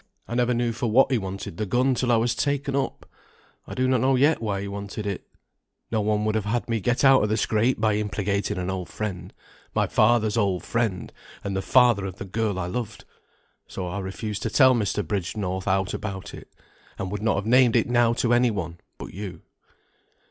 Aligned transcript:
"I 0.27 0.33
never 0.33 0.55
knew 0.55 0.71
for 0.73 0.89
what 0.89 1.11
he 1.11 1.19
wanted 1.19 1.57
the 1.57 1.67
gun 1.67 1.93
till 1.93 2.11
I 2.11 2.15
was 2.15 2.33
taken 2.33 2.75
up, 2.75 3.05
I 3.67 3.75
do 3.75 3.87
not 3.87 4.01
know 4.01 4.15
yet 4.15 4.41
why 4.41 4.61
he 4.61 4.67
wanted 4.67 5.05
it. 5.05 5.27
No 5.91 6.01
one 6.01 6.25
would 6.25 6.33
have 6.33 6.45
had 6.45 6.67
me 6.67 6.79
get 6.79 7.03
out 7.03 7.21
of 7.21 7.29
the 7.29 7.37
scrape 7.37 7.79
by 7.79 7.93
implicating 7.97 8.57
an 8.57 8.71
old 8.71 8.89
friend, 8.89 9.31
my 9.75 9.85
father's 9.85 10.37
old 10.37 10.63
friend, 10.63 11.13
and 11.43 11.55
the 11.55 11.61
father 11.61 12.07
of 12.07 12.15
the 12.15 12.25
girl 12.25 12.57
I 12.57 12.65
loved. 12.65 13.05
So 13.67 13.85
I 13.85 13.99
refused 13.99 14.41
to 14.41 14.49
tell 14.49 14.73
Mr. 14.73 15.07
Bridgenorth 15.07 15.67
aught 15.67 15.93
about 15.93 16.33
it, 16.33 16.51
and 16.97 17.11
would 17.11 17.21
not 17.21 17.35
have 17.35 17.45
named 17.45 17.75
it 17.75 17.87
now 17.87 18.11
to 18.13 18.33
any 18.33 18.49
one 18.49 18.79
but 18.97 19.13
you." 19.13 19.43